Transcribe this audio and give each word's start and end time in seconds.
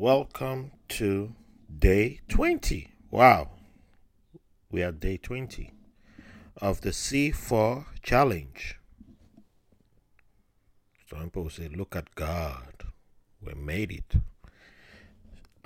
welcome 0.00 0.72
to 0.88 1.34
day 1.78 2.20
20. 2.30 2.88
Wow, 3.10 3.50
we 4.70 4.82
are 4.82 4.92
day 4.92 5.18
20 5.18 5.74
of 6.56 6.80
the 6.80 6.88
C4 6.88 7.84
challenge. 8.02 8.78
Some 11.10 11.24
people 11.24 11.50
say, 11.50 11.68
Look 11.68 11.94
at 11.94 12.14
God, 12.14 12.84
we 13.44 13.52
made 13.52 13.92
it. 13.92 14.14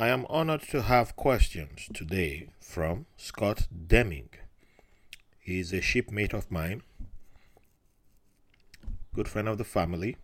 I 0.01 0.09
am 0.09 0.27
honored 0.29 0.63
to 0.71 0.83
have 0.83 1.15
questions 1.15 1.89
today 1.95 2.49
from 2.61 3.07
Scott 3.17 3.69
Deming. 3.87 4.31
He 5.39 5.61
is 5.61 5.73
a 5.73 5.81
shipmate 5.81 6.33
of 6.33 6.51
mine, 6.51 6.83
good 9.15 9.29
friend 9.29 9.47
of 9.47 9.59
the 9.59 9.65
family, 9.65 10.17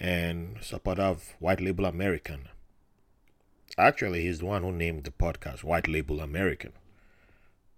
and 0.00 0.56
supporter 0.62 1.02
of 1.02 1.34
White 1.38 1.60
Label 1.60 1.84
American. 1.84 2.48
Actually, 3.78 4.22
he's 4.22 4.40
the 4.40 4.46
one 4.46 4.62
who 4.62 4.72
named 4.72 5.04
the 5.04 5.12
podcast 5.12 5.62
White 5.62 5.86
Label 5.86 6.20
American. 6.20 6.72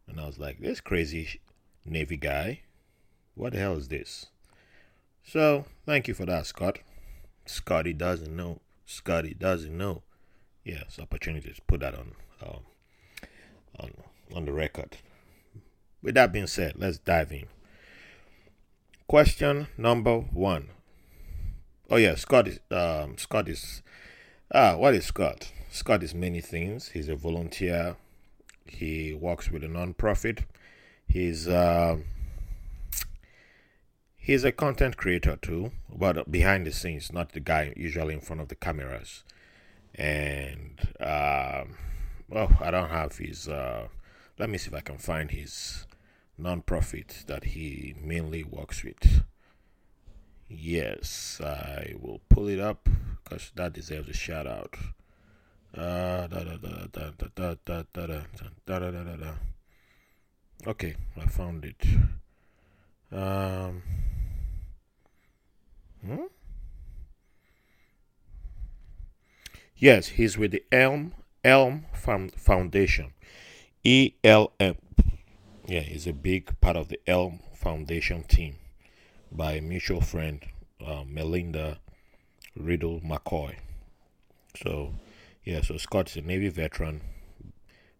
And 0.08 0.18
I 0.18 0.26
was 0.26 0.38
like, 0.38 0.58
this 0.58 0.80
crazy 0.80 1.40
Navy 1.84 2.16
guy, 2.16 2.60
what 3.34 3.52
the 3.52 3.58
hell 3.58 3.76
is 3.76 3.88
this? 3.88 4.26
So, 5.22 5.66
thank 5.84 6.08
you 6.08 6.14
for 6.14 6.24
that, 6.24 6.46
Scott. 6.46 6.78
Scotty 7.44 7.92
doesn't 7.92 8.34
know. 8.34 8.60
Scotty 8.86 9.34
doesn't 9.34 9.76
know. 9.76 10.02
Yes, 10.64 10.96
to 10.96 11.06
put 11.66 11.80
that 11.80 11.94
on 11.94 12.12
um, 12.42 12.60
on 13.78 13.92
on 14.34 14.44
the 14.46 14.52
record. 14.52 14.96
With 16.02 16.14
that 16.14 16.32
being 16.32 16.46
said, 16.46 16.74
let's 16.76 16.98
dive 16.98 17.32
in. 17.32 17.46
Question 19.06 19.68
number 19.76 20.18
one. 20.18 20.70
Oh 21.90 21.96
yeah, 21.96 22.14
Scott 22.14 22.48
is 22.48 22.60
um, 22.70 23.18
Scott 23.18 23.48
is 23.48 23.82
ah 24.54 24.76
what 24.76 24.94
is 24.94 25.06
Scott? 25.06 25.52
Scott 25.72 26.02
is 26.02 26.14
many 26.14 26.40
things. 26.40 26.88
He's 26.88 27.08
a 27.08 27.14
volunteer. 27.14 27.96
He 28.66 29.14
works 29.14 29.52
with 29.52 29.62
a 29.62 29.68
non-profit. 29.68 30.44
He's 31.06 31.46
uh, 31.46 31.98
he's 34.16 34.42
a 34.42 34.50
content 34.50 34.96
creator 34.96 35.36
too, 35.36 35.70
but 35.88 36.30
behind 36.30 36.66
the 36.66 36.72
scenes, 36.72 37.12
not 37.12 37.32
the 37.32 37.40
guy 37.40 37.72
usually 37.76 38.14
in 38.14 38.20
front 38.20 38.42
of 38.42 38.48
the 38.48 38.56
cameras. 38.56 39.22
And 39.94 40.80
uh, 40.98 41.64
well, 42.28 42.56
I 42.60 42.72
don't 42.72 42.90
have 42.90 43.16
his. 43.18 43.48
Uh, 43.48 43.86
let 44.40 44.50
me 44.50 44.58
see 44.58 44.68
if 44.68 44.74
I 44.74 44.80
can 44.80 44.98
find 44.98 45.30
his 45.30 45.86
non-profit 46.36 47.24
that 47.28 47.44
he 47.44 47.94
mainly 48.02 48.42
works 48.42 48.82
with. 48.82 49.22
Yes, 50.48 51.40
I 51.44 51.94
will 52.00 52.20
pull 52.28 52.48
it 52.48 52.58
up 52.58 52.88
because 53.22 53.52
that 53.54 53.72
deserves 53.72 54.08
a 54.08 54.14
shout 54.14 54.48
out. 54.48 54.76
Okay, 60.66 60.94
I 61.16 61.26
found 61.26 61.64
it. 61.64 61.86
Um, 63.12 63.82
hmm? 66.04 66.26
Yes, 69.76 70.08
he's 70.08 70.36
with 70.36 70.50
the 70.50 70.62
Elm 70.70 71.14
Elm 71.44 71.86
Foundation. 71.94 73.12
E 73.82 74.12
L 74.22 74.52
M. 74.60 74.76
Yeah, 75.66 75.80
he's 75.80 76.06
a 76.06 76.12
big 76.12 76.60
part 76.60 76.76
of 76.76 76.88
the 76.88 77.00
Elm 77.06 77.40
Foundation 77.54 78.24
team 78.24 78.56
by 79.32 79.60
mutual 79.60 80.00
friend, 80.00 80.44
uh, 80.84 81.04
Melinda 81.06 81.78
Riddle 82.56 83.00
McCoy. 83.00 83.54
So, 84.62 84.94
yeah, 85.44 85.62
so 85.62 85.76
Scott's 85.76 86.16
a 86.16 86.20
Navy 86.20 86.48
veteran, 86.48 87.00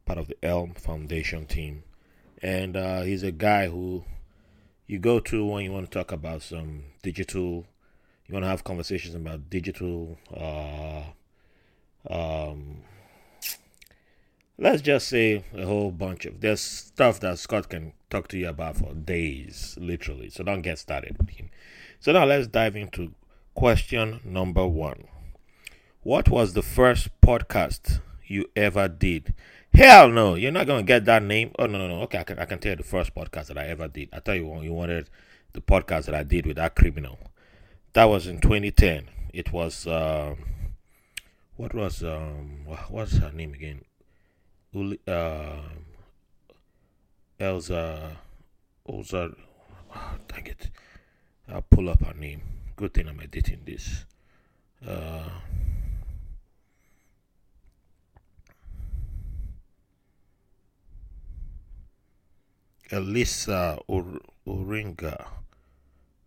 part 0.05 0.19
of 0.19 0.29
the 0.29 0.37
Elm 0.43 0.75
Foundation 0.75 1.47
team, 1.47 1.85
and 2.43 2.77
uh, 2.77 3.03
he's 3.03 3.23
a 3.23 3.33
guy 3.33 3.69
who 3.69 4.05
you 4.87 4.99
go 4.99 5.21
to 5.21 5.47
when 5.47 5.65
you 5.65 5.73
want 5.73 5.91
to 5.91 5.99
talk 5.99 6.12
about 6.12 6.43
some 6.43 6.84
digital. 7.03 7.67
You 8.27 8.34
want 8.34 8.45
to 8.45 8.49
have 8.49 8.65
conversations 8.65 9.15
about 9.15 9.49
digital. 9.50 10.19
Uh, 10.34 11.03
um, 12.09 12.83
let's 14.59 14.83
just 14.83 15.09
say 15.09 15.45
a 15.55 15.67
whole 15.67 15.91
bunch 15.91 16.27
of 16.27 16.41
there's 16.41 16.61
stuff 16.61 17.21
that 17.21 17.39
Scott 17.39 17.69
can 17.69 17.93
talk 18.11 18.29
to 18.29 18.39
you 18.39 18.49
about 18.49 18.77
for 18.77 18.93
days, 18.93 19.77
literally. 19.81 20.29
So 20.29 20.45
don't 20.45 20.62
get 20.62 20.79
started 20.79 21.17
with 21.19 21.31
him. 21.31 21.50
So 21.99 22.12
now 22.12 22.25
let's 22.25 22.47
dive 22.47 22.77
into 22.77 23.12
question 23.55 24.21
number 24.25 24.67
one. 24.67 25.05
What 26.03 26.31
was 26.31 26.55
the 26.55 26.62
first 26.62 27.09
podcast 27.21 28.00
you 28.27 28.47
ever 28.56 28.88
did? 28.88 29.34
Hell 29.75 30.09
no, 30.09 30.34
you're 30.34 30.50
not 30.50 30.66
gonna 30.66 30.83
get 30.83 31.05
that 31.05 31.22
name. 31.22 31.53
Oh 31.59 31.66
no 31.66 31.77
no 31.77 31.88
no. 31.88 32.00
Okay, 32.05 32.19
I 32.19 32.25
can 32.25 32.38
I 32.38 32.47
can 32.47 32.59
tell 32.59 32.71
you 32.71 32.77
the 32.77 32.83
first 32.83 33.15
podcast 33.15 33.49
that 33.49 33.59
I 33.59 33.66
ever 33.66 33.87
did. 33.87 34.09
I 34.11 34.21
thought 34.21 34.37
you 34.37 34.62
you 34.62 34.72
wanted 34.72 35.11
the 35.53 35.61
podcast 35.61 36.06
that 36.06 36.15
I 36.15 36.22
did 36.22 36.47
with 36.47 36.56
that 36.56 36.75
criminal. 36.75 37.19
That 37.93 38.05
was 38.05 38.27
in 38.27 38.41
2010. 38.41 39.09
It 39.34 39.53
was 39.53 39.87
uh, 39.87 40.37
what 41.56 41.75
was 41.75 42.03
um 42.03 42.65
what's 42.88 43.19
her 43.19 43.31
name 43.32 43.53
again? 43.53 43.82
Uli, 44.72 44.99
uh, 45.06 45.56
Elza, 47.38 48.17
Elza, 48.88 49.34
oh, 49.94 50.15
dang 50.28 50.47
it. 50.47 50.71
I'll 51.47 51.61
pull 51.61 51.91
up 51.91 52.03
her 52.03 52.15
name. 52.15 52.41
Good 52.75 52.94
thing 52.94 53.06
I'm 53.06 53.21
editing 53.21 53.61
this. 53.67 54.06
Uh, 54.87 55.28
Elisa 62.91 63.78
Ur- 63.89 64.21
Uringa. 64.47 65.27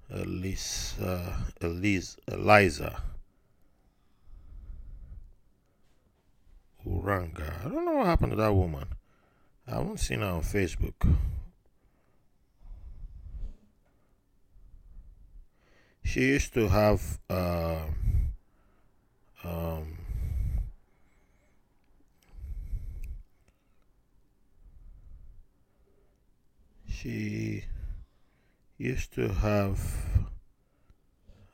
Elisa, 0.09 1.45
Elise, 1.61 2.17
Eliza. 2.27 3.01
Uranga. 6.85 7.65
I 7.65 7.69
don't 7.69 7.85
know 7.85 7.93
what 7.93 8.05
happened 8.05 8.31
to 8.33 8.35
that 8.35 8.53
woman. 8.53 8.85
I 9.67 9.75
haven't 9.75 9.99
seen 9.99 10.19
her 10.19 10.27
on 10.27 10.41
Facebook. 10.41 11.17
She 16.03 16.21
used 16.21 16.53
to 16.53 16.67
have 16.67 17.19
uh, 17.29 17.85
um, 19.43 19.97
she 27.03 27.65
used 28.77 29.13
to 29.13 29.27
have 29.27 29.79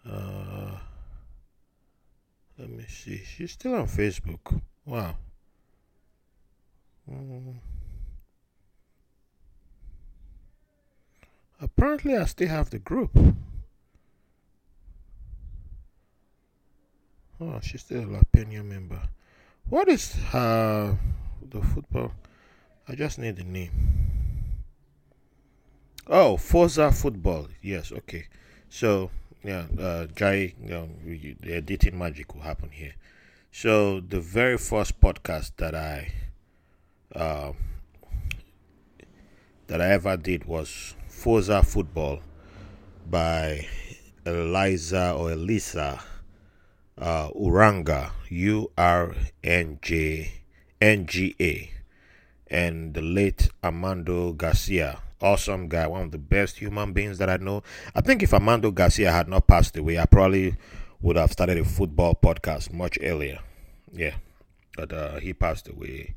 uh, 0.10 0.78
let 2.58 2.70
me 2.70 2.86
see 2.88 3.18
she's 3.18 3.52
still 3.52 3.74
on 3.74 3.88
facebook 3.88 4.62
Wow. 4.90 5.18
Mm. 7.08 7.58
Apparently, 11.62 12.18
I 12.18 12.26
still 12.26 12.48
have 12.48 12.72
the 12.72 12.80
group. 12.80 13.12
Oh, 17.40 17.60
she's 17.62 17.81
still 17.81 18.02
a 18.02 18.06
Lapenia 18.06 18.66
member. 18.66 19.00
What 19.70 19.90
is 19.90 20.16
uh, 20.34 20.96
the 21.48 21.62
football? 21.62 22.14
I 22.88 22.96
just 22.96 23.20
need 23.20 23.36
the 23.36 23.44
name. 23.44 24.09
Oh, 26.12 26.38
Forza 26.38 26.92
Football. 26.92 27.50
Yes, 27.62 27.92
okay. 27.92 28.25
So, 28.68 29.12
yeah, 29.44 29.66
uh, 29.80 30.08
Jai, 30.08 30.56
you 30.59 30.70
know, 30.70 30.90
the 31.06 31.53
editing 31.53 32.00
magic 32.00 32.34
will 32.34 32.42
happen 32.42 32.72
here. 32.72 32.95
So 33.51 34.00
the 34.00 34.19
very 34.19 34.57
first 34.57 35.00
podcast 35.00 35.51
that 35.57 35.75
I 35.75 36.12
uh, 37.13 37.51
that 39.68 39.81
I 39.81 39.92
ever 39.92 40.18
did 40.18 40.45
was 40.45 40.95
Forza 41.07 41.62
Football 41.62 42.22
by 43.07 43.68
Eliza 44.25 45.13
or 45.13 45.31
Elisa 45.31 46.01
uh, 46.98 47.30
Uranga 47.31 48.12
U 48.30 48.72
R 48.78 49.16
N 49.44 49.78
J 49.81 50.31
N 50.81 51.06
G 51.06 51.36
A 51.39 51.72
and 52.48 52.95
the 52.95 53.01
late 53.01 53.50
Armando 53.63 54.33
Garcia. 54.33 55.01
Awesome 55.21 55.68
guy, 55.68 55.86
one 55.86 56.04
of 56.04 56.12
the 56.12 56.18
best 56.18 56.57
human 56.60 56.94
beings 56.94 57.18
that 57.18 57.30
I 57.30 57.38
know. 57.38 57.62
I 57.94 58.01
think 58.01 58.24
if 58.24 58.33
Armando 58.33 58.71
Garcia 58.71 59.12
had 59.12 59.27
not 59.27 59.48
passed 59.48 59.75
away, 59.75 60.00
I 60.00 60.06
probably 60.06 60.56
would 61.01 61.18
have 61.18 61.31
started 61.31 61.57
a 61.57 61.66
football 61.66 62.16
podcast 62.16 62.71
much 62.71 62.98
earlier. 63.01 63.39
Yeah, 63.92 64.16
but 64.77 64.94
uh, 64.94 65.19
he 65.19 65.33
passed 65.33 65.68
away 65.68 66.16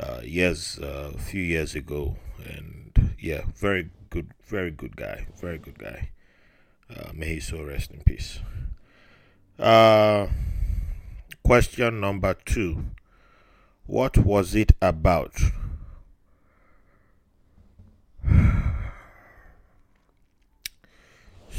uh, 0.00 0.20
years, 0.22 0.78
uh, 0.78 1.12
a 1.14 1.18
few 1.18 1.42
years 1.42 1.74
ago, 1.74 2.16
and 2.44 3.14
yeah, 3.18 3.42
very 3.56 3.90
good, 4.08 4.32
very 4.46 4.70
good 4.70 4.96
guy, 4.96 5.26
very 5.38 5.58
good 5.58 5.78
guy. 5.78 6.10
Uh, 6.88 7.10
may 7.14 7.34
he 7.34 7.40
so 7.40 7.62
rest 7.62 7.90
in 7.90 8.00
peace. 8.00 8.38
Uh, 9.58 10.28
question 11.42 12.00
number 12.00 12.34
two. 12.34 12.84
What 13.86 14.16
was 14.16 14.54
it 14.54 14.72
about? 14.80 15.34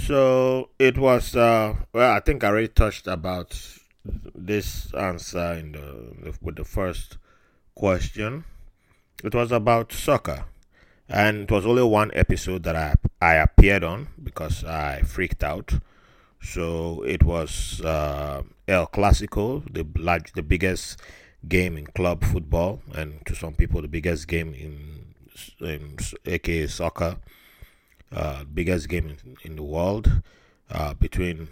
So 0.05 0.69
it 0.77 0.99
was. 0.99 1.35
Uh, 1.35 1.77
well, 1.91 2.11
I 2.11 2.19
think 2.19 2.43
I 2.43 2.49
already 2.49 2.67
touched 2.67 3.07
about 3.07 3.59
this 4.35 4.93
answer 4.93 5.53
in 5.53 5.71
the 5.71 6.35
with 6.43 6.57
the 6.57 6.63
first 6.63 7.17
question. 7.73 8.43
It 9.23 9.33
was 9.33 9.51
about 9.51 9.91
soccer, 9.91 10.45
and 11.09 11.45
it 11.45 11.51
was 11.51 11.65
only 11.65 11.81
one 11.81 12.11
episode 12.13 12.61
that 12.65 12.75
I 12.75 12.93
I 13.19 13.33
appeared 13.37 13.83
on 13.83 14.09
because 14.23 14.63
I 14.63 15.01
freaked 15.01 15.43
out. 15.43 15.73
So 16.39 17.01
it 17.01 17.23
was 17.23 17.81
uh, 17.81 18.43
El 18.67 18.85
Clasico, 18.85 19.63
the 19.73 19.87
large, 19.99 20.33
the 20.33 20.43
biggest 20.43 20.99
game 21.47 21.77
in 21.77 21.87
club 21.87 22.23
football, 22.23 22.83
and 22.93 23.25
to 23.25 23.33
some 23.33 23.55
people 23.55 23.81
the 23.81 23.87
biggest 23.87 24.27
game 24.27 24.53
in 24.53 25.15
in 25.59 25.97
aka 26.27 26.67
soccer 26.67 27.17
uh, 28.11 28.43
biggest 28.43 28.89
game 28.89 29.09
in, 29.09 29.37
in 29.43 29.55
the 29.55 29.63
world 29.63 30.21
uh, 30.69 30.93
between 30.93 31.47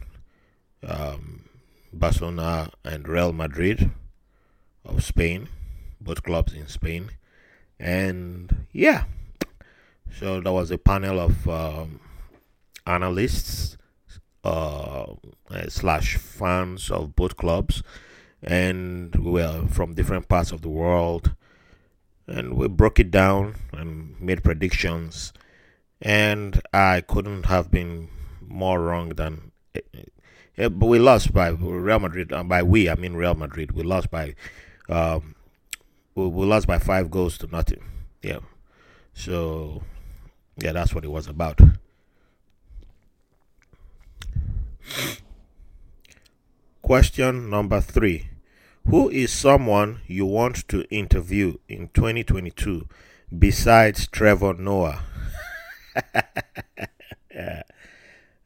um, 0.87 1.45
Barcelona 1.91 2.69
and 2.83 3.07
Real 3.07 3.33
Madrid 3.33 3.91
of 4.85 5.03
Spain, 5.03 5.49
both 6.01 6.23
clubs 6.23 6.53
in 6.53 6.67
Spain. 6.67 7.11
And 7.79 8.65
yeah, 8.71 9.05
so 10.19 10.41
there 10.41 10.53
was 10.53 10.71
a 10.71 10.77
panel 10.77 11.19
of 11.19 11.47
um, 11.47 11.99
analysts 12.85 13.77
uh, 14.43 15.13
slash 15.67 16.17
fans 16.17 16.91
of 16.91 17.15
both 17.15 17.37
clubs, 17.37 17.83
and 18.41 19.15
we 19.15 19.31
were 19.31 19.67
from 19.67 19.93
different 19.93 20.27
parts 20.27 20.51
of 20.51 20.61
the 20.61 20.69
world. 20.69 21.35
And 22.25 22.53
we 22.55 22.69
broke 22.69 22.99
it 23.01 23.11
down 23.11 23.55
and 23.73 24.19
made 24.21 24.45
predictions 24.45 25.33
and 26.03 26.61
I 26.73 26.99
couldn't 27.01 27.45
have 27.45 27.71
been 27.71 28.09
more 28.41 28.81
wrong 28.81 29.09
than. 29.09 29.51
Uh, 29.75 30.69
but 30.69 30.85
we 30.85 30.99
lost 30.99 31.33
by 31.33 31.47
Real 31.47 31.99
Madrid. 31.99 32.31
Uh, 32.31 32.43
by 32.43 32.61
we, 32.61 32.89
I 32.89 32.95
mean 32.95 33.13
Real 33.13 33.33
Madrid. 33.33 33.71
We 33.71 33.83
lost 33.83 34.11
by, 34.11 34.35
um, 34.89 35.33
we, 36.13 36.27
we 36.27 36.45
lost 36.45 36.67
by 36.67 36.77
five 36.77 37.09
goals 37.09 37.37
to 37.39 37.47
nothing. 37.47 37.83
Yeah, 38.21 38.39
so 39.13 39.81
yeah, 40.57 40.73
that's 40.73 40.93
what 40.93 41.05
it 41.05 41.11
was 41.11 41.27
about. 41.27 41.59
Question 46.81 47.49
number 47.49 47.79
three. 47.79 48.27
Who 48.85 49.09
is 49.09 49.31
someone 49.31 50.01
you 50.05 50.25
want 50.25 50.67
to 50.67 50.83
interview 50.89 51.55
in 51.69 51.87
2022 51.93 52.89
besides 53.39 54.07
Trevor 54.07 54.53
Noah? 54.55 55.01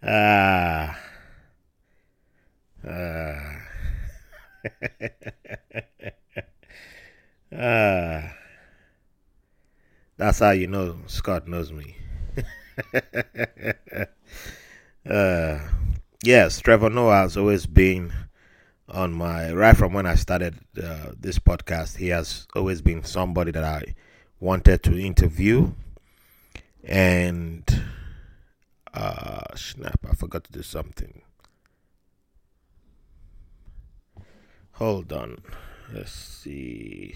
Ah. 0.03 0.97
Ah. 2.83 3.61
ah. 7.53 8.33
That's 10.17 10.39
how 10.39 10.51
you 10.51 10.67
know 10.67 10.97
Scott 11.07 11.47
knows 11.47 11.71
me. 11.71 11.95
uh, 15.09 15.59
yes, 16.23 16.59
Trevor 16.59 16.89
Noah 16.89 17.21
has 17.21 17.37
always 17.37 17.65
been 17.65 18.13
on 18.89 19.13
my 19.13 19.51
right 19.53 19.75
from 19.75 19.93
when 19.93 20.05
I 20.05 20.15
started 20.15 20.55
uh, 20.81 21.11
this 21.19 21.39
podcast. 21.39 21.97
He 21.97 22.09
has 22.09 22.47
always 22.55 22.81
been 22.81 23.03
somebody 23.03 23.51
that 23.51 23.63
I 23.63 23.95
wanted 24.39 24.83
to 24.83 24.97
interview 24.97 25.71
and 26.83 27.81
uh 28.93 29.55
snap 29.55 29.99
i 30.09 30.13
forgot 30.15 30.43
to 30.43 30.51
do 30.51 30.61
something. 30.63 31.21
Hold 34.73 35.11
on. 35.11 35.39
Let's 35.91 36.11
see. 36.11 37.15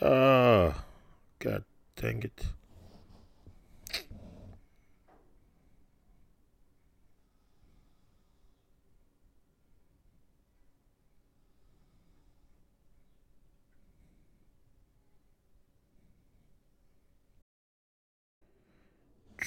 Oh 0.00 0.74
god 1.40 1.64
dang 1.96 2.22
it 2.22 2.46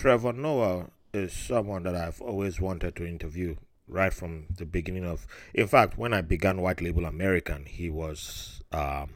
Trevor 0.02 0.34
Noah 0.34 0.88
is 1.14 1.32
someone 1.32 1.84
that 1.84 1.94
I've 1.94 2.20
always 2.22 2.60
wanted 2.60 2.96
to 2.96 3.06
interview 3.06 3.58
right 3.88 4.12
from 4.12 4.48
the 4.50 4.66
beginning 4.66 5.06
of. 5.06 5.28
In 5.54 5.68
fact, 5.68 5.96
when 5.96 6.12
I 6.12 6.22
began 6.22 6.60
White 6.60 6.82
Label 6.82 7.06
American, 7.06 7.66
he 7.68 7.88
was. 7.92 8.64
Um, 8.72 9.12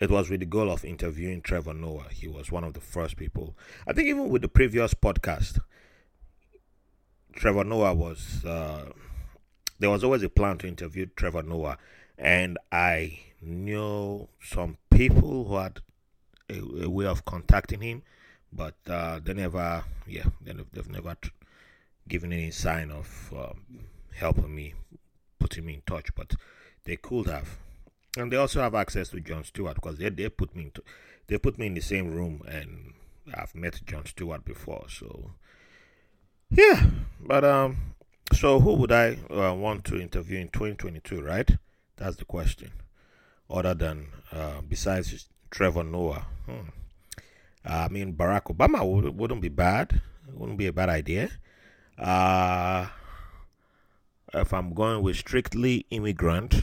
it 0.00 0.10
was 0.10 0.28
with 0.28 0.40
the 0.40 0.46
goal 0.46 0.72
of 0.72 0.84
interviewing 0.84 1.40
Trevor 1.40 1.72
Noah. 1.72 2.08
He 2.10 2.26
was 2.26 2.50
one 2.50 2.64
of 2.64 2.74
the 2.74 2.80
first 2.80 3.16
people. 3.16 3.56
I 3.86 3.92
think 3.92 4.08
even 4.08 4.28
with 4.28 4.42
the 4.42 4.48
previous 4.48 4.92
podcast, 4.92 5.60
Trevor 7.36 7.62
Noah 7.62 7.94
was. 7.94 8.44
Uh, 8.44 8.90
there 9.78 9.90
was 9.90 10.02
always 10.02 10.24
a 10.24 10.28
plan 10.28 10.58
to 10.58 10.66
interview 10.66 11.06
Trevor 11.14 11.44
Noah, 11.44 11.78
and 12.18 12.58
I 12.72 13.20
knew 13.40 14.26
some 14.42 14.78
people 14.90 15.44
who 15.44 15.56
had 15.58 15.78
a, 16.50 16.86
a 16.86 16.90
way 16.90 17.06
of 17.06 17.24
contacting 17.24 17.82
him 17.82 18.02
but 18.52 18.74
uh, 18.88 19.20
they 19.22 19.34
never, 19.34 19.84
yeah, 20.06 20.26
they've 20.42 20.90
never 20.90 21.16
given 22.08 22.32
any 22.32 22.50
sign 22.50 22.90
of 22.90 23.32
um, 23.36 23.86
helping 24.14 24.54
me, 24.54 24.74
putting 25.38 25.64
me 25.64 25.74
in 25.74 25.82
touch. 25.86 26.14
But 26.14 26.34
they 26.84 26.96
could 26.96 27.26
have, 27.26 27.56
and 28.16 28.30
they 28.30 28.36
also 28.36 28.60
have 28.60 28.74
access 28.74 29.08
to 29.10 29.20
Jon 29.20 29.44
Stewart 29.44 29.76
because 29.76 29.98
they 29.98 30.10
they 30.10 30.28
put 30.28 30.54
me 30.54 30.64
into, 30.64 30.82
they 31.26 31.38
put 31.38 31.58
me 31.58 31.66
in 31.66 31.74
the 31.74 31.80
same 31.80 32.12
room, 32.12 32.42
and 32.46 32.94
I've 33.34 33.54
met 33.54 33.80
Jon 33.86 34.06
Stewart 34.06 34.44
before. 34.44 34.86
So 34.88 35.30
yeah, 36.50 36.86
but 37.20 37.44
um, 37.44 37.94
so 38.32 38.60
who 38.60 38.74
would 38.74 38.92
I 38.92 39.16
uh, 39.30 39.54
want 39.54 39.84
to 39.86 40.00
interview 40.00 40.38
in 40.38 40.48
2022? 40.48 41.22
Right, 41.22 41.50
that's 41.96 42.16
the 42.16 42.24
question. 42.24 42.72
Other 43.48 43.74
than 43.74 44.08
uh, 44.30 44.60
besides 44.66 45.28
Trevor 45.50 45.84
Noah. 45.84 46.26
Hmm. 46.46 46.81
Uh, 47.64 47.86
I 47.86 47.88
mean, 47.88 48.14
Barack 48.14 48.54
Obama 48.54 48.84
would, 48.84 49.16
wouldn't 49.16 49.40
be 49.40 49.48
bad. 49.48 50.00
It 50.28 50.34
wouldn't 50.34 50.58
be 50.58 50.66
a 50.66 50.72
bad 50.72 50.88
idea. 50.88 51.30
Uh, 51.98 52.88
if 54.34 54.52
I'm 54.52 54.74
going 54.74 55.02
with 55.02 55.16
strictly 55.16 55.86
immigrant, 55.90 56.62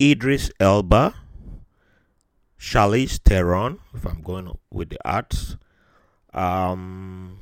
Idris 0.00 0.50
Elba, 0.58 1.14
Charlize 2.58 3.18
Theron, 3.18 3.78
if 3.94 4.04
I'm 4.06 4.22
going 4.22 4.50
with 4.70 4.90
the 4.90 4.98
arts. 5.04 5.56
Um, 6.32 7.38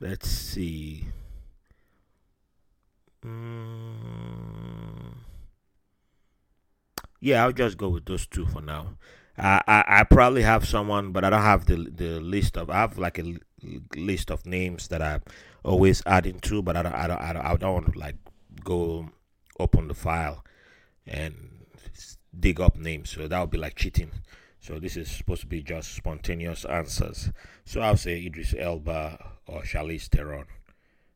let's 0.00 0.28
see. 0.28 1.06
Yeah, 7.28 7.44
I'll 7.44 7.52
just 7.52 7.76
go 7.76 7.88
with 7.88 8.06
those 8.06 8.26
two 8.26 8.46
for 8.46 8.60
now. 8.60 8.96
I, 9.36 9.62
I, 9.66 9.84
I 10.00 10.04
probably 10.04 10.42
have 10.42 10.66
someone, 10.66 11.12
but 11.12 11.24
I 11.24 11.30
don't 11.30 11.42
have 11.42 11.66
the 11.66 11.76
the 11.76 12.20
list 12.20 12.56
of. 12.56 12.70
I 12.70 12.76
have 12.76 12.98
like 12.98 13.18
a 13.18 13.36
list 13.96 14.30
of 14.30 14.44
names 14.46 14.88
that 14.88 15.02
I 15.02 15.20
always 15.62 16.02
add 16.06 16.26
into, 16.26 16.62
but 16.62 16.76
I 16.76 16.82
don't 16.82 16.94
I 16.94 17.06
don't 17.06 17.20
I 17.20 17.32
don't, 17.32 17.46
I 17.46 17.56
don't 17.56 17.74
want 17.74 17.92
to 17.92 17.98
like 17.98 18.16
go 18.64 19.10
open 19.58 19.88
the 19.88 19.94
file 19.94 20.44
and 21.06 21.34
dig 22.38 22.60
up 22.60 22.76
names. 22.76 23.10
So 23.10 23.28
that 23.28 23.40
would 23.40 23.50
be 23.50 23.58
like 23.58 23.76
cheating. 23.76 24.10
So 24.60 24.78
this 24.78 24.96
is 24.96 25.10
supposed 25.10 25.42
to 25.42 25.46
be 25.46 25.62
just 25.62 25.94
spontaneous 25.94 26.64
answers. 26.64 27.30
So 27.64 27.80
I'll 27.80 27.96
say 27.96 28.24
Idris 28.24 28.54
Elba 28.58 29.32
or 29.46 29.62
Charlize 29.62 30.08
Theron 30.08 30.46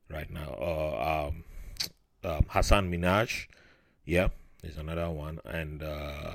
right 0.09 0.31
now, 0.31 0.55
or 0.59 1.03
um, 1.03 1.45
um, 2.25 2.47
Hasan 2.51 2.91
Minhaj. 2.91 3.47
Yeah, 4.05 4.29
there's 4.63 4.79
another 4.79 5.11
one, 5.11 5.41
and. 5.45 5.83
Uh, 5.83 6.35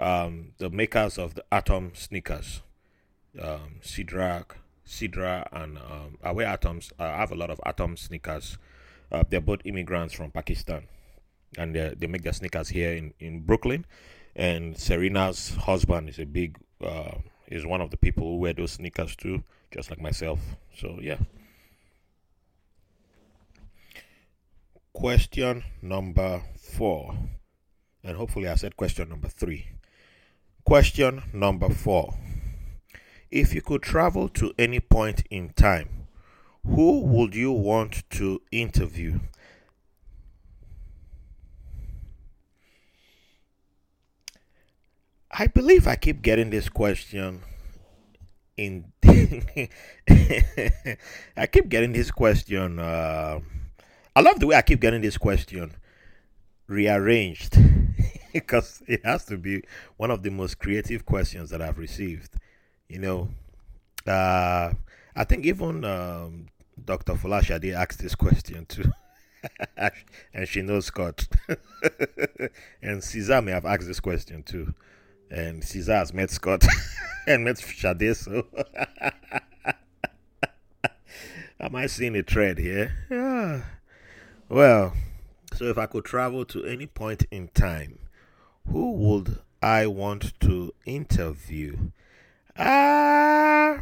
um, 0.00 0.52
the 0.58 0.70
makers 0.70 1.18
of 1.18 1.34
the 1.34 1.44
Atom 1.52 1.92
sneakers, 1.94 2.62
um, 3.40 3.76
Sidra, 3.82 4.44
Sidra, 4.86 5.46
and 5.52 5.78
um, 5.78 6.18
Away 6.22 6.44
Atoms. 6.44 6.92
I 6.98 7.08
have 7.08 7.30
a 7.30 7.34
lot 7.34 7.50
of 7.50 7.60
Atom 7.64 7.96
sneakers. 7.96 8.58
Uh, 9.10 9.24
they're 9.28 9.40
both 9.40 9.60
immigrants 9.64 10.14
from 10.14 10.30
Pakistan, 10.30 10.84
and 11.58 11.74
they 11.74 12.06
make 12.06 12.22
their 12.22 12.32
sneakers 12.32 12.70
here 12.70 12.92
in, 12.92 13.14
in 13.20 13.40
Brooklyn. 13.40 13.84
And 14.34 14.76
Serena's 14.76 15.54
husband 15.54 16.08
is 16.08 16.18
a 16.18 16.24
big 16.24 16.56
uh, 16.82 17.18
is 17.48 17.66
one 17.66 17.82
of 17.82 17.90
the 17.90 17.98
people 17.98 18.24
who 18.24 18.38
wear 18.38 18.54
those 18.54 18.72
sneakers 18.72 19.14
too, 19.14 19.44
just 19.70 19.90
like 19.90 20.00
myself. 20.00 20.40
So 20.74 20.98
yeah. 21.02 21.18
Question 24.94 25.64
number 25.82 26.42
four. 26.58 27.14
And 28.04 28.16
hopefully 28.16 28.48
I 28.48 28.56
said 28.56 28.76
question 28.76 29.08
number 29.08 29.28
three. 29.28 29.68
Question 30.64 31.22
number 31.32 31.68
four. 31.68 32.14
If 33.30 33.54
you 33.54 33.62
could 33.62 33.82
travel 33.82 34.28
to 34.30 34.52
any 34.58 34.80
point 34.80 35.24
in 35.30 35.50
time, 35.50 36.08
who 36.66 37.00
would 37.00 37.34
you 37.34 37.52
want 37.52 38.08
to 38.10 38.42
interview? 38.50 39.20
I 45.30 45.46
believe 45.46 45.86
I 45.86 45.96
keep 45.96 46.20
getting 46.22 46.50
this 46.50 46.68
question 46.68 47.40
in 48.56 48.92
I 51.36 51.46
keep 51.50 51.68
getting 51.70 51.92
this 51.92 52.10
question 52.10 52.78
uh, 52.78 53.40
I 54.14 54.20
love 54.20 54.40
the 54.40 54.46
way 54.46 54.56
I 54.56 54.62
keep 54.62 54.80
getting 54.80 55.00
this 55.00 55.16
question 55.16 55.74
rearranged 56.66 57.58
because 58.42 58.82
it 58.86 59.04
has 59.04 59.24
to 59.26 59.36
be 59.36 59.62
one 59.96 60.10
of 60.10 60.22
the 60.22 60.30
most 60.30 60.58
creative 60.58 61.04
questions 61.04 61.50
that 61.50 61.60
I've 61.60 61.78
received. 61.78 62.34
You 62.88 62.98
know, 62.98 63.28
uh, 64.06 64.72
I 65.14 65.24
think 65.24 65.44
even 65.44 65.84
um, 65.84 66.46
Dr. 66.82 67.14
Folashade 67.14 67.74
asked 67.74 68.00
this 68.00 68.14
question 68.14 68.66
too. 68.66 68.90
and 70.34 70.48
she 70.48 70.62
knows 70.62 70.86
Scott. 70.86 71.26
and 72.82 73.02
Caesar 73.02 73.42
may 73.42 73.52
have 73.52 73.66
asked 73.66 73.86
this 73.86 74.00
question 74.00 74.42
too. 74.42 74.74
And 75.30 75.64
Caesar 75.64 75.94
has 75.96 76.12
met 76.12 76.30
Scott 76.30 76.64
and 77.26 77.44
met 77.44 77.58
Shade, 77.58 78.14
so 78.16 78.46
am 81.58 81.74
I 81.74 81.86
seeing 81.86 82.16
a 82.16 82.22
thread 82.22 82.58
here? 82.58 82.92
Yeah. 83.10 83.62
Well, 84.48 84.92
so 85.54 85.64
if 85.64 85.78
I 85.78 85.86
could 85.86 86.04
travel 86.04 86.44
to 86.46 86.64
any 86.64 86.86
point 86.86 87.24
in 87.30 87.48
time, 87.48 87.98
who 88.68 88.92
would 88.92 89.38
I 89.62 89.86
want 89.86 90.38
to 90.40 90.74
interview? 90.84 91.90
Ah. 92.58 93.74
Uh, 93.74 93.80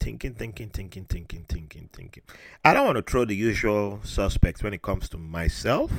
thinking, 0.00 0.34
thinking, 0.34 0.70
thinking, 0.70 1.04
thinking, 1.04 1.44
thinking, 1.48 1.88
thinking. 1.92 2.22
I 2.64 2.72
don't 2.72 2.86
want 2.86 2.96
to 2.96 3.02
throw 3.02 3.24
the 3.24 3.34
usual 3.34 4.00
suspects 4.04 4.62
when 4.62 4.72
it 4.72 4.82
comes 4.82 5.08
to 5.10 5.18
myself. 5.18 5.90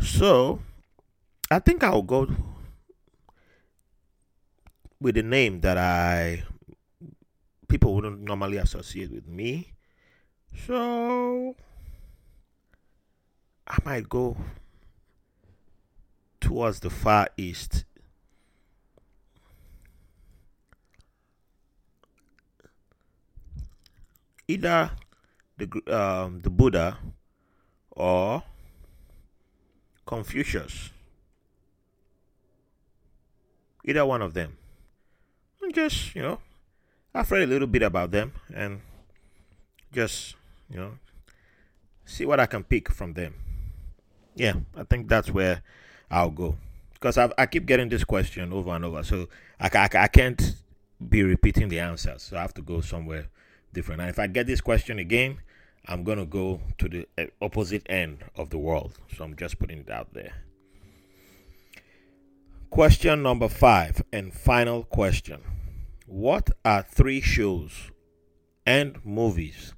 So 0.00 0.60
I 1.50 1.58
think 1.58 1.82
I'll 1.82 2.02
go 2.02 2.28
with 5.00 5.14
the 5.14 5.22
name 5.22 5.60
that 5.60 5.78
I 5.78 6.44
people 7.68 7.94
wouldn't 7.94 8.20
normally 8.20 8.56
associate 8.56 9.12
with 9.12 9.26
me. 9.28 9.74
So 10.66 11.54
I 13.66 13.76
might 13.84 14.08
go 14.08 14.36
towards 16.40 16.80
the 16.80 16.90
far 16.90 17.28
east. 17.36 17.84
Either 24.48 24.90
the 25.58 25.68
um, 25.94 26.40
the 26.40 26.48
Buddha 26.48 26.98
or 27.90 28.42
Confucius. 30.06 30.90
Either 33.84 34.06
one 34.06 34.22
of 34.22 34.34
them 34.34 34.56
And 35.62 35.74
just, 35.74 36.14
you 36.14 36.22
know, 36.22 36.38
I've 37.18 37.28
read 37.32 37.42
a 37.42 37.46
little 37.48 37.66
bit 37.66 37.82
about 37.82 38.12
them 38.12 38.32
and 38.54 38.80
just, 39.92 40.36
you 40.70 40.76
know, 40.76 40.92
see 42.04 42.24
what 42.24 42.38
I 42.38 42.46
can 42.46 42.62
pick 42.62 42.92
from 42.92 43.14
them. 43.14 43.34
Yeah, 44.36 44.52
I 44.76 44.84
think 44.84 45.08
that's 45.08 45.28
where 45.28 45.62
I'll 46.12 46.30
go. 46.30 46.54
Because 46.92 47.18
i 47.18 47.28
I 47.36 47.46
keep 47.46 47.66
getting 47.66 47.88
this 47.88 48.04
question 48.04 48.52
over 48.52 48.70
and 48.70 48.84
over. 48.84 49.02
So 49.02 49.28
I, 49.58 49.68
I, 49.74 49.88
I 49.98 50.06
can't 50.06 50.54
be 51.08 51.24
repeating 51.24 51.68
the 51.68 51.80
answers. 51.80 52.22
So 52.22 52.36
I 52.36 52.42
have 52.42 52.54
to 52.54 52.62
go 52.62 52.80
somewhere 52.82 53.26
different. 53.72 54.00
And 54.00 54.10
if 54.10 54.20
I 54.20 54.28
get 54.28 54.46
this 54.46 54.60
question 54.60 55.00
again, 55.00 55.40
I'm 55.86 56.04
going 56.04 56.18
to 56.18 56.24
go 56.24 56.60
to 56.78 56.88
the 56.88 57.08
eh, 57.18 57.26
opposite 57.42 57.82
end 57.90 58.22
of 58.36 58.50
the 58.50 58.58
world. 58.58 58.96
So 59.16 59.24
I'm 59.24 59.34
just 59.34 59.58
putting 59.58 59.80
it 59.80 59.90
out 59.90 60.14
there. 60.14 60.34
Question 62.70 63.24
number 63.24 63.48
five 63.48 64.04
and 64.12 64.32
final 64.32 64.84
question. 64.84 65.40
What 66.08 66.48
are 66.64 66.82
three 66.82 67.20
shows 67.20 67.90
and 68.64 68.96
movies 69.04 69.74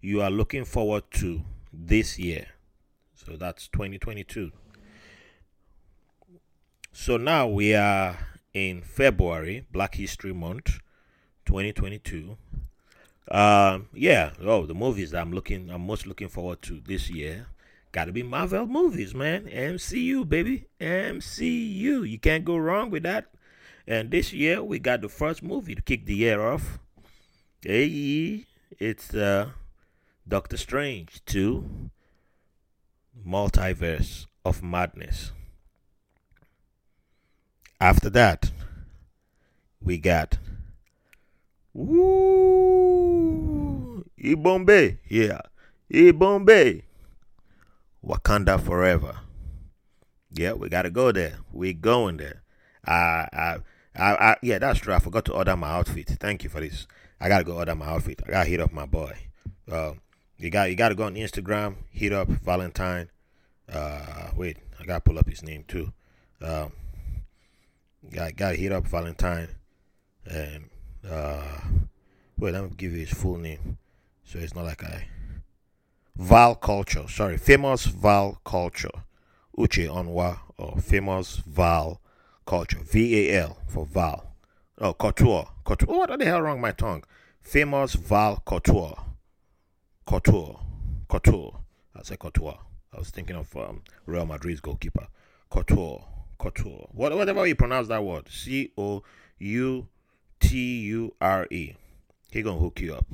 you 0.00 0.22
are 0.22 0.30
looking 0.30 0.64
forward 0.64 1.02
to 1.16 1.42
this 1.74 2.18
year? 2.18 2.46
So 3.14 3.36
that's 3.36 3.68
2022. 3.68 4.50
So 6.90 7.18
now 7.18 7.48
we 7.48 7.74
are 7.74 8.16
in 8.54 8.80
February, 8.80 9.66
Black 9.70 9.96
History 9.96 10.32
Month, 10.32 10.78
2022. 11.44 12.38
Um, 13.30 13.88
yeah, 13.92 14.30
oh, 14.40 14.64
the 14.64 14.72
movies 14.72 15.12
I'm 15.12 15.34
looking, 15.34 15.68
I'm 15.68 15.86
most 15.86 16.06
looking 16.06 16.28
forward 16.28 16.62
to 16.62 16.80
this 16.80 17.10
year. 17.10 17.48
Got 17.92 18.06
to 18.06 18.12
be 18.12 18.22
Marvel 18.22 18.66
movies, 18.66 19.14
man. 19.14 19.44
MCU, 19.44 20.26
baby, 20.26 20.64
MCU. 20.80 22.08
You 22.08 22.18
can't 22.18 22.46
go 22.46 22.56
wrong 22.56 22.88
with 22.88 23.02
that. 23.02 23.33
And 23.86 24.10
this 24.10 24.32
year 24.32 24.62
we 24.62 24.78
got 24.78 25.02
the 25.02 25.08
first 25.08 25.42
movie 25.42 25.74
to 25.74 25.82
kick 25.82 26.06
the 26.06 26.14
year 26.14 26.40
off. 26.40 26.78
Hey, 27.60 28.46
it's 28.78 29.14
uh, 29.14 29.50
Doctor 30.26 30.56
Strange 30.56 31.22
2 31.26 31.90
Multiverse 33.26 34.26
of 34.44 34.62
Madness. 34.62 35.32
After 37.80 38.08
that, 38.10 38.50
we 39.82 39.98
got 39.98 40.38
Woo 41.74 42.94
Yibambe, 44.18 44.98
yeah, 45.08 45.40
Yibambe, 45.92 46.82
Wakanda 48.02 48.58
Forever. 48.58 49.16
Yeah, 50.30 50.54
we 50.54 50.70
gotta 50.70 50.90
go 50.90 51.12
there. 51.12 51.38
We 51.52 51.74
going 51.74 52.16
there. 52.16 52.42
I, 52.86 53.28
I 53.32 53.58
I, 53.96 54.14
I, 54.14 54.36
yeah, 54.42 54.58
that's 54.58 54.80
true. 54.80 54.94
I 54.94 54.98
forgot 54.98 55.24
to 55.26 55.32
order 55.32 55.56
my 55.56 55.70
outfit. 55.70 56.08
Thank 56.20 56.42
you 56.44 56.50
for 56.50 56.60
this. 56.60 56.86
I 57.20 57.28
gotta 57.28 57.44
go 57.44 57.54
order 57.54 57.74
my 57.74 57.86
outfit. 57.86 58.22
I 58.26 58.30
gotta 58.30 58.48
hit 58.48 58.60
up 58.60 58.72
my 58.72 58.86
boy. 58.86 59.16
Uh, 59.70 59.92
you 60.36 60.50
got 60.50 60.68
you 60.68 60.76
gotta 60.76 60.94
go 60.94 61.04
on 61.04 61.14
Instagram, 61.14 61.76
hit 61.90 62.12
up 62.12 62.28
Valentine. 62.28 63.08
Uh, 63.72 64.30
wait, 64.36 64.58
I 64.80 64.84
gotta 64.84 65.00
pull 65.00 65.18
up 65.18 65.28
his 65.28 65.42
name 65.42 65.64
too. 65.66 65.92
Um, 66.42 66.72
got 68.10 68.36
gotta 68.36 68.56
hit 68.56 68.72
up 68.72 68.86
Valentine, 68.86 69.48
and 70.26 70.68
uh, 71.08 71.60
wait, 72.36 72.52
let 72.52 72.64
me 72.64 72.70
give 72.76 72.92
you 72.92 72.98
his 72.98 73.10
full 73.10 73.38
name, 73.38 73.78
so 74.24 74.38
it's 74.38 74.54
not 74.54 74.64
like 74.64 74.82
I. 74.82 75.08
Val 76.16 76.54
Culture, 76.54 77.08
sorry, 77.08 77.36
famous 77.36 77.86
Val 77.86 78.40
Culture, 78.44 79.02
Uche 79.58 79.88
Onwa, 79.88 80.38
or 80.58 80.76
famous 80.78 81.36
Val 81.46 82.00
culture. 82.46 82.80
V 82.82 83.28
A 83.30 83.42
L 83.42 83.58
for 83.66 83.86
Val. 83.86 84.34
Oh, 84.78 84.92
couture. 84.92 85.48
Couture. 85.64 85.88
What 85.88 86.18
the 86.18 86.24
hell 86.24 86.42
wrong 86.42 86.56
with 86.56 86.62
my 86.62 86.72
tongue? 86.72 87.04
Famous 87.40 87.94
Val 87.94 88.42
Couture. 88.44 88.96
Couture. 90.06 90.60
Couture. 91.08 91.60
I 91.96 92.02
said 92.02 92.18
couture. 92.18 92.58
I 92.92 92.98
was 92.98 93.10
thinking 93.10 93.36
of 93.36 93.54
um, 93.56 93.82
Real 94.06 94.26
Madrid's 94.26 94.60
goalkeeper. 94.60 95.06
Couture. 95.50 96.04
Couture. 96.38 96.88
What, 96.92 97.16
whatever 97.16 97.46
you 97.46 97.54
pronounce 97.54 97.88
that 97.88 98.04
word. 98.04 98.28
C 98.28 98.72
O 98.76 99.02
U 99.38 99.88
T 100.40 100.80
U 100.80 101.14
R 101.20 101.46
E. 101.50 101.74
He 102.30 102.42
gonna 102.42 102.58
hook 102.58 102.80
you 102.80 102.94
up 102.94 103.06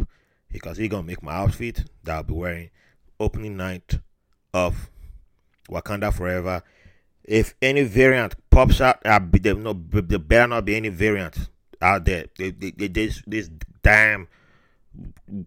because 0.50 0.78
he 0.78 0.88
gonna 0.88 1.02
make 1.02 1.22
my 1.22 1.32
outfit 1.34 1.84
that 2.04 2.16
I'll 2.16 2.22
be 2.22 2.32
wearing 2.32 2.70
opening 3.18 3.56
night 3.56 3.98
of 4.54 4.90
Wakanda 5.68 6.12
Forever 6.12 6.62
if 7.30 7.54
any 7.62 7.84
variant 7.84 8.34
pops 8.50 8.80
out, 8.80 9.00
there, 9.04 9.54
no, 9.54 9.72
there 9.72 10.18
better 10.18 10.48
not 10.48 10.64
be 10.64 10.74
any 10.74 10.88
variant 10.88 11.48
out 11.80 12.04
there. 12.04 12.26
They, 12.36 12.50
they, 12.50 12.72
they, 12.72 12.88
this, 12.88 13.22
this 13.24 13.48
damn 13.84 14.26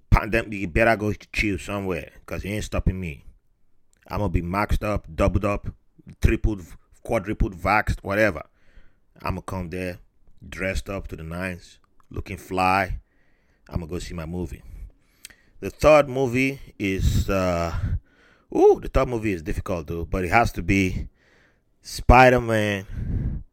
pandemic, 0.10 0.54
you 0.54 0.70
better 0.70 0.96
go 0.96 1.12
chill 1.34 1.58
somewhere 1.58 2.12
because 2.22 2.44
he 2.44 2.54
ain't 2.54 2.64
stopping 2.64 3.02
me. 3.02 3.26
I'm 4.08 4.20
gonna 4.20 4.30
be 4.30 4.42
maxed 4.42 4.82
up, 4.82 5.08
doubled 5.14 5.44
up, 5.44 5.68
tripled, 6.22 6.62
quadrupled, 7.04 7.58
vaxxed, 7.58 8.00
whatever. 8.02 8.44
I'm 9.22 9.36
gonna 9.36 9.42
come 9.42 9.70
there, 9.70 10.00
dressed 10.48 10.90
up 10.90 11.10
to 11.10 11.18
the 11.18 11.24
nines, 11.24 11.80
looking 12.10 12.38
fly. 12.38 13.00
I'm 13.68 13.82
gonna 13.82 13.88
go 13.88 14.00
see 14.00 14.14
my 14.14 14.26
movie. 14.26 14.64
the 15.60 15.70
third 15.70 16.08
movie 16.08 16.62
is 16.80 17.30
uh, 17.30 17.76
ooh, 18.56 18.80
the 18.82 18.88
third 18.88 19.10
movie 19.10 19.34
is 19.34 19.44
difficult 19.44 19.88
though, 19.88 20.06
but 20.06 20.24
it 20.24 20.30
has 20.30 20.54
to 20.54 20.62
be 20.62 21.10
Spider-Man. 21.84 23.44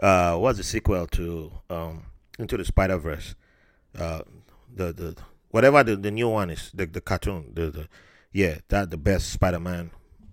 Uh, 0.00 0.36
what's 0.36 0.58
the 0.58 0.64
sequel 0.64 1.06
to 1.06 1.52
um 1.70 2.04
Into 2.38 2.56
the 2.56 2.64
Spider 2.64 2.96
Verse? 2.96 3.34
Uh, 3.96 4.22
the 4.74 4.92
the 4.92 5.16
whatever 5.50 5.84
the, 5.84 5.94
the 5.96 6.10
new 6.10 6.28
one 6.28 6.50
is, 6.50 6.70
the 6.74 6.86
the 6.86 7.00
cartoon, 7.00 7.52
the, 7.54 7.70
the 7.70 7.88
yeah, 8.32 8.58
that 8.68 8.90
the 8.90 8.96
best 8.96 9.30
Spider-Man 9.30 9.90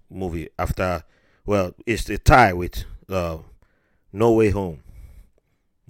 movie 0.10 0.50
after. 0.58 1.04
Well, 1.46 1.76
it's 1.86 2.06
the 2.06 2.18
tie 2.18 2.54
with 2.54 2.86
uh, 3.10 3.40
No 4.14 4.32
Way 4.32 4.50
Home. 4.52 4.82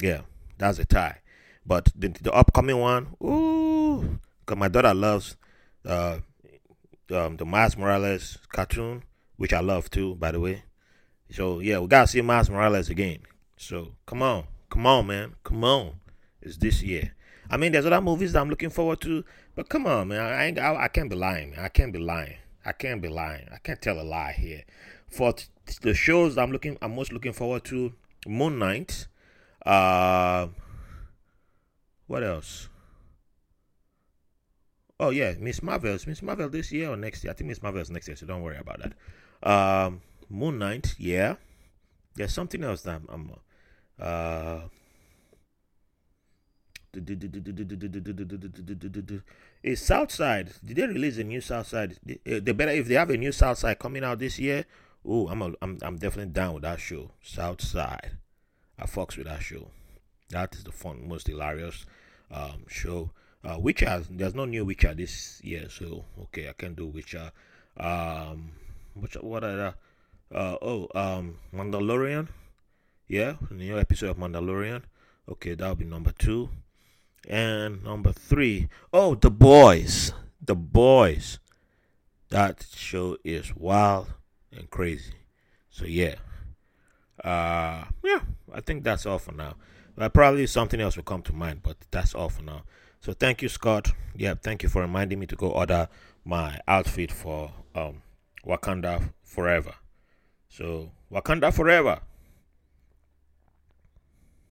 Yeah, 0.02 0.22
that's 0.58 0.80
a 0.80 0.86
tie. 0.86 1.20
But 1.64 1.90
the, 1.96 2.08
the 2.10 2.34
upcoming 2.34 2.80
one, 2.80 3.16
ooh, 3.24 4.20
because 4.40 4.58
my 4.58 4.68
daughter 4.68 4.96
loves 4.96 5.38
uh, 5.86 6.18
um, 7.12 7.38
the 7.38 7.46
Miles 7.46 7.78
Morales 7.78 8.40
cartoon, 8.52 9.04
which 9.38 9.54
I 9.54 9.60
love 9.60 9.92
too, 9.92 10.16
by 10.16 10.32
the 10.32 10.40
way. 10.40 10.64
So 11.34 11.62
yeah, 11.62 11.80
we 11.80 11.88
gotta 11.88 12.06
see 12.06 12.22
Miles 12.22 12.48
Morales 12.48 12.92
again. 12.92 13.18
So 13.58 13.94
come 14.06 14.22
on, 14.22 14.44
come 14.70 14.86
on, 14.86 15.08
man, 15.08 15.34
come 15.44 15.64
on. 15.64 15.94
It's 16.44 16.58
this 16.58 16.84
year. 16.84 17.16
I 17.50 17.58
mean, 17.58 17.72
there's 17.72 17.88
other 17.88 18.02
movies 18.02 18.34
that 18.34 18.42
I'm 18.42 18.52
looking 18.52 18.70
forward 18.70 19.02
to, 19.02 19.26
but 19.56 19.68
come 19.68 19.88
on, 19.88 20.10
man, 20.10 20.20
I 20.20 20.46
ain't, 20.46 20.60
I, 20.60 20.84
I 20.84 20.88
can't 20.90 21.10
be 21.10 21.16
lying, 21.16 21.50
man. 21.50 21.60
I 21.62 21.70
can't 21.70 21.92
be 21.92 21.98
lying. 21.98 22.36
I 22.64 22.72
can't 22.72 23.02
be 23.02 23.08
lying. 23.08 23.48
I 23.52 23.58
can't 23.58 23.82
tell 23.82 24.00
a 24.00 24.04
lie 24.04 24.34
here. 24.34 24.64
For 25.08 25.34
t- 25.34 25.46
the 25.82 25.96
shows 25.96 26.38
I'm 26.38 26.52
looking, 26.52 26.78
I'm 26.84 26.96
most 26.96 27.12
looking 27.12 27.34
forward 27.34 27.64
to 27.66 27.94
Moon 28.28 28.60
Knight. 28.60 29.08
Uh, 29.66 30.50
what 32.06 32.24
else? 32.24 32.70
Oh 35.00 35.10
yeah, 35.10 35.34
Miss 35.40 35.64
Marvel's 35.64 36.06
Miss 36.06 36.22
Marvel 36.22 36.48
this 36.48 36.72
year 36.72 36.92
or 36.92 36.96
next 36.96 37.24
year? 37.24 37.32
I 37.32 37.36
think 37.36 37.48
Miss 37.48 37.64
Marvel's 37.64 37.90
next 37.90 38.08
year, 38.08 38.16
so 38.18 38.28
don't 38.28 38.44
worry 38.44 38.58
about 38.58 38.82
that. 38.84 38.94
Um, 39.42 40.02
Moon 40.30 40.60
Knight, 40.60 40.96
yeah. 40.98 41.36
There's 42.16 42.34
something 42.34 42.64
else 42.64 42.82
that 42.84 43.02
I'm. 43.10 43.32
uh, 44.00 44.62
is 49.64 49.82
Southside? 49.82 50.52
Did 50.64 50.78
they 50.78 50.88
release 50.88 51.18
a 51.18 51.24
new 51.24 51.42
Southside? 51.42 51.98
They 52.06 52.40
better 52.40 52.72
if 52.72 52.88
they 52.88 52.94
have 52.96 53.10
a 53.10 53.18
new 53.18 53.32
Southside 53.32 53.80
coming 53.80 54.04
out 54.04 54.20
this 54.20 54.38
year. 54.38 54.66
Oh, 55.06 55.28
I'm 55.28 55.42
a, 55.42 55.54
I'm 55.62 55.80
I'm 55.82 55.98
definitely 55.98 56.34
down 56.34 56.54
with 56.54 56.64
that 56.64 56.80
show. 56.80 57.12
Southside, 57.24 58.18
I 58.78 58.86
fucks 58.86 59.18
with 59.18 59.26
that 59.26 59.42
show. 59.42 59.68
That 60.30 60.56
is 60.56 60.64
the 60.64 60.72
fun, 60.72 61.08
most 61.08 61.28
hilarious 61.28 61.86
um, 62.32 62.66
show. 62.68 63.12
Uh, 63.44 63.58
Witcher, 63.60 64.04
there's 64.10 64.36
no 64.36 64.46
new 64.46 64.64
Witcher 64.64 64.94
this 64.94 65.42
year, 65.44 65.70
so 65.70 66.06
okay, 66.24 66.48
I 66.48 66.54
can 66.54 66.76
do 66.76 66.86
Witcher. 66.88 67.32
Um, 67.76 68.52
what 68.94 69.24
what 69.24 69.44
are 69.44 69.74
uh, 70.34 70.58
oh 70.62 70.88
um 70.96 71.38
Mandalorian, 71.54 72.28
yeah, 73.08 73.36
new 73.52 73.78
episode 73.78 74.10
of 74.10 74.18
Mandalorian. 74.18 74.84
Okay, 75.30 75.56
that'll 75.56 75.76
be 75.76 75.86
number 75.86 76.12
two. 76.12 76.50
And 77.28 77.84
number 77.84 78.12
three, 78.12 78.68
oh, 78.92 79.16
The 79.16 79.32
Boys. 79.32 80.12
The 80.42 80.56
Boys. 80.56 81.40
That 82.30 82.66
show 82.76 83.18
is 83.24 83.56
wild 83.56 84.14
and 84.52 84.70
crazy. 84.70 85.14
So 85.70 85.86
yeah. 85.86 86.16
Uh 87.24 87.86
yeah, 88.04 88.22
I 88.52 88.62
think 88.62 88.84
that's 88.84 89.06
all 89.06 89.20
for 89.20 89.32
now. 89.32 89.56
Uh, 89.98 90.10
probably 90.10 90.48
something 90.48 90.82
else 90.82 90.98
will 90.98 91.04
come 91.04 91.22
to 91.22 91.34
mind, 91.34 91.62
but 91.62 91.78
that's 91.92 92.16
all 92.16 92.30
for 92.30 92.42
now. 92.42 92.64
So 93.00 93.14
thank 93.14 93.42
you, 93.42 93.50
Scott. 93.50 93.92
Yeah, 94.16 94.34
thank 94.34 94.64
you 94.64 94.70
for 94.70 94.82
reminding 94.82 95.20
me 95.20 95.28
to 95.28 95.36
go 95.36 95.50
order 95.50 95.88
my 96.26 96.60
outfit 96.68 97.12
for 97.12 97.52
um 97.76 98.02
Wakanda 98.46 99.14
Forever. 99.24 99.76
So 100.54 100.92
Wakanda 101.12 101.52
Forever. 101.52 102.00